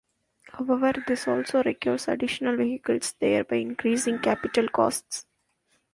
However, 0.53 0.93
this 1.07 1.27
also 1.27 1.61
requires 1.61 2.07
additional 2.07 2.57
vehicles, 2.57 3.13
thereby 3.19 3.57
increasing 3.57 4.17
capital 4.17 4.67
costs. 4.67 5.27